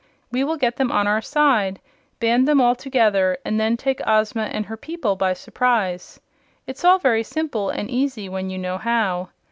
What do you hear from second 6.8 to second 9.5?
all very simple and easy when you know how.